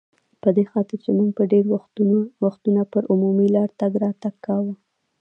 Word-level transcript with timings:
په 0.41 0.49
دې 0.55 0.63
خاطر 0.71 0.97
چې 1.05 1.09
موږ 1.17 1.29
به 1.37 1.43
ډېری 1.51 1.69
وختونه 2.45 2.81
پر 2.93 3.03
عمومي 3.11 3.47
لار 3.55 3.69
تګ 3.79 3.91
راتګ 4.03 4.35
کاوه. 4.45 4.73